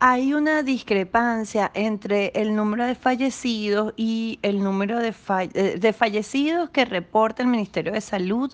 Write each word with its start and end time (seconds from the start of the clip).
hay 0.00 0.32
una 0.32 0.62
discrepancia 0.62 1.70
entre 1.74 2.30
el 2.36 2.54
número 2.54 2.86
de 2.86 2.94
fallecidos 2.94 3.94
y 3.96 4.38
el 4.42 4.62
número 4.62 5.00
de, 5.00 5.12
eh, 5.54 5.92
fallecidos 5.92 6.70
que 6.70 6.84
reporta 6.84 7.42
el 7.42 7.48
Ministerio 7.48 7.92
de 7.92 8.00
Salud 8.00 8.52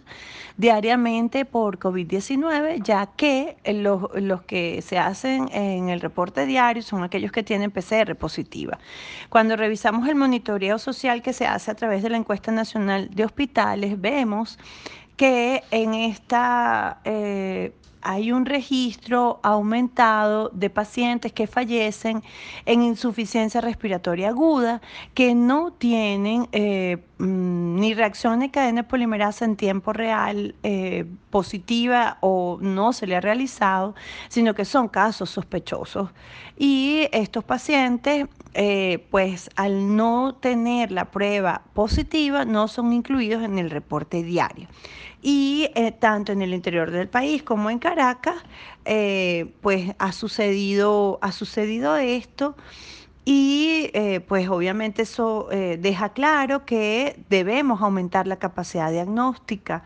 diariamente 0.57 1.45
por 1.45 1.79
COVID-19, 1.79 2.83
ya 2.83 3.07
que 3.07 3.57
los, 3.67 4.09
los, 4.15 4.43
que 4.43 4.80
se 4.80 4.99
hacen 4.99 5.49
en 5.53 5.91
el 5.91 6.01
reporte 6.01 6.46
diario 6.46 6.83
son 6.83 7.03
aquellos 7.03 7.30
que 7.30 7.42
tienen 7.42 7.71
PCR 7.71 8.15
positiva. 8.17 8.79
Cuando 9.29 9.56
revisamos 9.56 10.08
el 10.08 10.15
monitoreo 10.15 10.79
social 10.79 11.21
que 11.21 11.35
se 11.35 11.47
hace 11.47 11.71
a 11.71 11.74
través 11.74 12.03
de 12.03 12.08
la 12.08 12.17
encuesta 12.17 12.53
nacional 12.53 13.11
de 13.13 13.24
hospitales, 13.24 14.01
vemos 14.01 14.58
que 15.17 15.62
en 15.71 15.94
esta 15.94 17.01
eh, 17.05 17.73
hay 18.05 18.33
un 18.33 18.45
registro 18.45 19.41
aumentado 19.42 20.51
de 20.51 20.69
pacientes 20.69 21.33
que 21.33 21.46
fallecen 21.46 22.23
en 22.66 22.83
insuficiencia 22.83 23.62
respiratoria 23.62 24.28
aguda, 24.28 24.82
que 25.14 25.34
no 25.34 25.73
tienen 25.73 26.46
eh, 26.52 26.98
mm, 27.18 27.43
ni 27.74 27.92
reacción 27.92 28.41
de 28.41 28.51
cadena 28.51 28.87
polimerasa 28.87 29.45
en 29.45 29.56
tiempo 29.56 29.92
real 29.92 30.55
eh, 30.62 31.05
positiva 31.30 32.19
o 32.20 32.59
no 32.60 32.92
se 32.92 33.06
le 33.06 33.16
ha 33.16 33.20
realizado, 33.20 33.95
sino 34.28 34.55
que 34.55 34.65
son 34.65 34.88
casos 34.88 35.30
sospechosos. 35.30 36.10
Y 36.56 37.09
estos 37.12 37.42
pacientes, 37.42 38.27
eh, 38.55 39.05
pues 39.10 39.51
al 39.56 39.96
no 39.96 40.37
tener 40.37 40.92
la 40.92 41.10
prueba 41.10 41.62
positiva, 41.74 42.45
no 42.45 42.68
son 42.68 42.92
incluidos 42.92 43.42
en 43.42 43.59
el 43.59 43.70
reporte 43.70 44.23
diario 44.23 44.68
y 45.20 45.70
eh, 45.74 45.91
tanto 45.91 46.32
en 46.32 46.43
el 46.43 46.54
interior 46.54 46.91
del 46.91 47.09
país 47.09 47.43
como 47.43 47.70
en 47.70 47.79
Caracas, 47.79 48.37
pues 49.62 49.95
ha 49.98 50.12
sucedido, 50.12 51.18
ha 51.23 51.32
sucedido 51.32 51.96
esto. 51.96 52.54
Y 53.24 53.63
eh, 53.94 54.20
pues 54.20 54.48
obviamente 54.48 55.02
eso 55.02 55.48
deja 55.50 56.10
claro 56.10 56.64
que 56.66 57.18
debemos 57.30 57.80
aumentar 57.80 58.26
la 58.26 58.36
capacidad 58.36 58.90
diagnóstica 58.90 59.84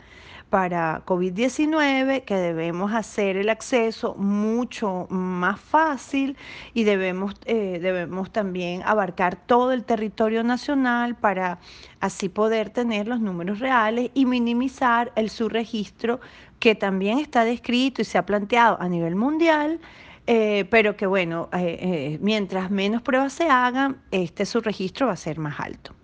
para 0.50 1.03
COVID-19, 1.05 2.25
que 2.25 2.37
debemos 2.37 2.92
hacer 2.95 3.37
el 3.37 3.50
acceso 3.50 4.15
mucho 4.15 5.06
más 5.11 5.61
fácil 5.61 6.37
y 6.73 6.84
debemos, 6.84 7.34
eh, 7.45 7.78
debemos 7.83 8.31
también 8.31 8.83
abarcar 8.84 9.37
todo 9.37 9.73
el 9.73 9.84
territorio 9.84 10.43
nacional 10.43 11.17
para 11.17 11.59
así 12.00 12.28
poder 12.28 12.70
tener 12.70 13.09
los 13.09 13.20
números 13.20 13.59
reales 13.59 14.11
y 14.15 14.25
minimizar 14.25 15.12
el 15.17 15.28
subregistro 15.28 16.20
que 16.61 16.75
también 16.75 17.19
está 17.19 17.45
descrito 17.45 18.03
y 18.03 18.05
se 18.05 18.19
ha 18.19 18.25
planteado 18.25 18.81
a 18.81 18.89
nivel 18.89 19.17
mundial. 19.17 19.81
Eh, 20.31 20.67
pero 20.69 20.95
que 20.95 21.07
bueno, 21.07 21.48
eh, 21.55 22.19
mientras 22.21 22.71
menos 22.71 23.01
pruebas 23.01 23.33
se 23.33 23.48
hagan, 23.48 24.03
este 24.11 24.45
subregistro 24.45 25.07
va 25.07 25.15
a 25.15 25.17
ser 25.17 25.39
más 25.39 25.59
alto. 25.59 25.95